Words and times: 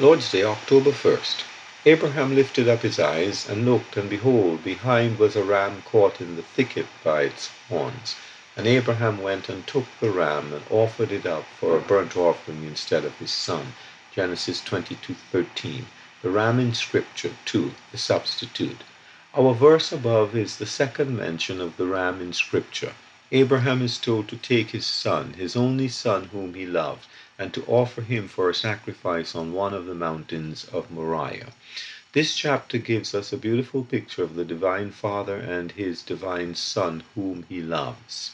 Lord's 0.00 0.32
Day, 0.32 0.44
October 0.44 0.92
1st. 0.92 1.42
Abraham 1.84 2.34
lifted 2.34 2.66
up 2.70 2.80
his 2.80 2.98
eyes 2.98 3.46
and 3.46 3.66
looked, 3.66 3.98
and 3.98 4.08
behold, 4.08 4.64
behind 4.64 5.18
was 5.18 5.36
a 5.36 5.44
ram 5.44 5.82
caught 5.82 6.22
in 6.22 6.36
the 6.36 6.42
thicket 6.42 6.86
by 7.04 7.24
its 7.24 7.50
horns. 7.68 8.16
And 8.56 8.66
Abraham 8.66 9.20
went 9.20 9.50
and 9.50 9.66
took 9.66 9.84
the 10.00 10.08
ram 10.08 10.54
and 10.54 10.64
offered 10.70 11.12
it 11.12 11.26
up 11.26 11.44
for 11.58 11.76
a 11.76 11.82
burnt 11.82 12.16
offering 12.16 12.64
instead 12.64 13.04
of 13.04 13.18
his 13.18 13.30
son. 13.30 13.74
Genesis 14.14 14.62
22:13. 14.62 15.84
The 16.22 16.30
ram 16.30 16.58
in 16.58 16.72
Scripture, 16.72 17.32
too, 17.44 17.74
the 17.92 17.98
substitute. 17.98 18.80
Our 19.34 19.52
verse 19.52 19.92
above 19.92 20.34
is 20.34 20.56
the 20.56 20.64
second 20.64 21.14
mention 21.14 21.60
of 21.60 21.76
the 21.76 21.86
ram 21.86 22.22
in 22.22 22.32
Scripture. 22.32 22.94
Abraham 23.32 23.80
is 23.80 23.96
told 23.96 24.26
to 24.26 24.36
take 24.36 24.70
his 24.70 24.84
son, 24.84 25.34
his 25.34 25.54
only 25.54 25.86
son 25.86 26.24
whom 26.32 26.54
he 26.54 26.66
loved, 26.66 27.06
and 27.38 27.54
to 27.54 27.64
offer 27.66 28.02
him 28.02 28.26
for 28.26 28.50
a 28.50 28.54
sacrifice 28.56 29.36
on 29.36 29.52
one 29.52 29.72
of 29.72 29.86
the 29.86 29.94
mountains 29.94 30.64
of 30.72 30.90
Moriah. 30.90 31.52
This 32.12 32.34
chapter 32.34 32.76
gives 32.76 33.14
us 33.14 33.32
a 33.32 33.36
beautiful 33.36 33.84
picture 33.84 34.24
of 34.24 34.34
the 34.34 34.44
divine 34.44 34.90
Father 34.90 35.36
and 35.36 35.70
his 35.70 36.02
divine 36.02 36.56
Son 36.56 37.04
whom 37.14 37.44
he 37.48 37.62
loves. 37.62 38.32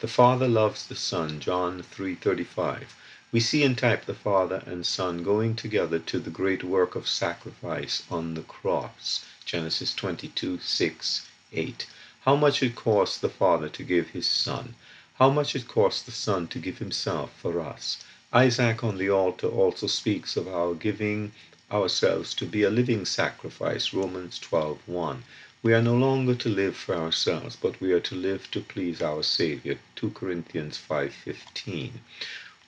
The 0.00 0.08
Father 0.08 0.48
loves 0.48 0.86
the 0.86 0.96
Son, 0.96 1.40
John 1.40 1.82
3:35. 1.82 2.84
We 3.30 3.40
see 3.40 3.62
in 3.62 3.76
type 3.76 4.06
the 4.06 4.14
Father 4.14 4.62
and 4.64 4.86
Son 4.86 5.22
going 5.22 5.56
together 5.56 5.98
to 5.98 6.18
the 6.18 6.30
great 6.30 6.64
work 6.64 6.94
of 6.94 7.06
sacrifice 7.06 8.02
on 8.10 8.32
the 8.32 8.40
cross. 8.40 9.26
Genesis 9.44 9.92
22, 9.94 10.58
6, 10.60 11.26
8. 11.52 11.86
How 12.28 12.36
much 12.36 12.62
it 12.62 12.76
cost 12.76 13.22
the 13.22 13.30
Father 13.30 13.70
to 13.70 13.82
give 13.82 14.10
his 14.10 14.28
Son. 14.28 14.74
How 15.14 15.30
much 15.30 15.56
it 15.56 15.66
cost 15.66 16.04
the 16.04 16.12
Son 16.12 16.46
to 16.48 16.58
give 16.58 16.76
himself 16.76 17.32
for 17.40 17.58
us. 17.58 18.04
Isaac 18.34 18.84
on 18.84 18.98
the 18.98 19.08
altar 19.08 19.46
also 19.46 19.86
speaks 19.86 20.36
of 20.36 20.46
our 20.46 20.74
giving 20.74 21.32
ourselves 21.72 22.34
to 22.34 22.44
be 22.44 22.64
a 22.64 22.68
living 22.68 23.06
sacrifice. 23.06 23.94
Romans 23.94 24.38
12:1. 24.40 25.22
We 25.62 25.72
are 25.72 25.80
no 25.80 25.94
longer 25.96 26.34
to 26.34 26.50
live 26.50 26.76
for 26.76 26.96
ourselves, 26.96 27.56
but 27.56 27.80
we 27.80 27.94
are 27.94 28.00
to 28.00 28.14
live 28.14 28.50
to 28.50 28.60
please 28.60 29.00
our 29.00 29.22
Savior. 29.22 29.78
2 29.96 30.10
Corinthians 30.10 30.76
5:15. 30.76 31.92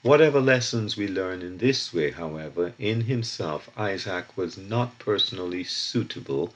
Whatever 0.01 0.41
lessons 0.41 0.97
we 0.97 1.07
learn 1.07 1.43
in 1.43 1.59
this 1.59 1.93
way, 1.93 2.09
however, 2.09 2.73
in 2.79 3.01
himself 3.01 3.69
Isaac 3.77 4.35
was 4.35 4.57
not 4.57 4.97
personally 4.97 5.63
suitable 5.63 6.51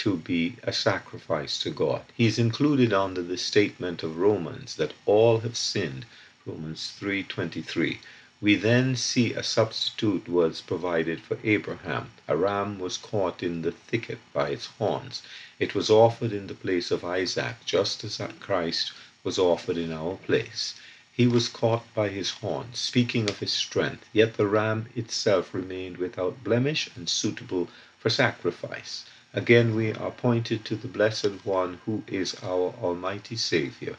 to 0.00 0.16
be 0.16 0.56
a 0.62 0.72
sacrifice 0.72 1.58
to 1.58 1.68
God. 1.68 2.02
He 2.14 2.24
is 2.24 2.38
included 2.38 2.90
under 2.90 3.22
the 3.22 3.36
statement 3.36 4.02
of 4.02 4.16
Romans 4.16 4.76
that 4.76 4.94
all 5.04 5.40
have 5.40 5.58
sinned, 5.58 6.06
Romans 6.46 6.92
3:23. 6.98 7.98
We 8.40 8.54
then 8.54 8.96
see 8.96 9.34
a 9.34 9.42
substitute 9.42 10.26
was 10.26 10.62
provided 10.62 11.20
for 11.20 11.36
Abraham. 11.44 12.12
A 12.26 12.34
ram 12.34 12.78
was 12.78 12.96
caught 12.96 13.42
in 13.42 13.60
the 13.60 13.72
thicket 13.72 14.20
by 14.32 14.48
its 14.48 14.68
horns. 14.78 15.20
It 15.58 15.74
was 15.74 15.90
offered 15.90 16.32
in 16.32 16.46
the 16.46 16.54
place 16.54 16.90
of 16.90 17.04
Isaac, 17.04 17.56
just 17.66 18.02
as 18.02 18.18
Christ 18.40 18.92
was 19.22 19.38
offered 19.38 19.76
in 19.76 19.92
our 19.92 20.16
place. 20.16 20.76
He 21.12 21.26
was 21.26 21.48
caught 21.48 21.84
by 21.94 22.08
his 22.08 22.30
horns, 22.30 22.78
speaking 22.78 23.28
of 23.28 23.40
his 23.40 23.52
strength, 23.52 24.06
yet 24.14 24.38
the 24.38 24.46
ram 24.46 24.86
itself 24.96 25.52
remained 25.52 25.98
without 25.98 26.42
blemish 26.42 26.88
and 26.96 27.06
suitable 27.06 27.68
for 27.98 28.08
sacrifice. 28.08 29.04
Again 29.32 29.76
we 29.76 29.92
are 29.92 30.10
pointed 30.10 30.64
to 30.64 30.74
the 30.74 30.88
Blessed 30.88 31.44
One 31.46 31.80
who 31.86 32.02
is 32.08 32.34
our 32.42 32.74
Almighty 32.82 33.36
Savior. 33.36 33.96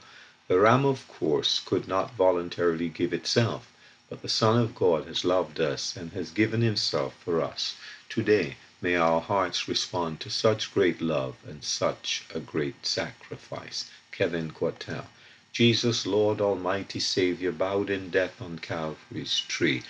The 0.50 0.60
ram, 0.60 0.84
of 0.84 1.08
course, 1.08 1.62
could 1.64 1.88
not 1.88 2.16
voluntarily 2.16 2.90
give 2.90 3.14
itself, 3.14 3.72
but 4.10 4.22
the 4.22 4.28
Son 4.28 4.60
of 4.60 4.76
God 4.76 5.08
has 5.08 5.24
loved 5.24 5.62
us 5.62 5.96
and 5.96 6.12
has 6.12 6.32
given 6.32 6.60
himself 6.60 7.16
for 7.24 7.42
us. 7.42 7.76
Today, 8.10 8.58
may 8.82 8.98
our 8.98 9.22
hearts 9.22 9.70
respond 9.70 10.20
to 10.20 10.30
such 10.30 10.74
great 10.74 11.00
love 11.00 11.38
and 11.48 11.64
such 11.64 12.26
a 12.36 12.42
great 12.42 12.86
sacrifice. 12.86 13.90
Kevin 14.12 14.52
Quartel. 14.52 15.08
Jesus, 15.54 16.06
Lord 16.06 16.42
Almighty 16.42 17.00
Savior, 17.00 17.54
bowed 17.54 17.90
in 17.90 18.10
death 18.10 18.42
on 18.42 18.60
Calvary's 18.60 19.40
tree, 19.40 19.84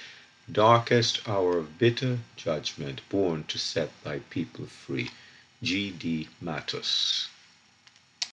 darkest 0.51 1.28
hour 1.28 1.57
of 1.57 1.80
bitter 1.80 2.19
judgment, 2.35 3.01
born 3.09 3.44
to 3.46 3.57
set 3.57 3.90
thy 4.03 4.19
people 4.30 4.68
free. 4.68 5.09
G. 5.64 5.92
D. 5.92 6.28
Matus. 6.42 7.28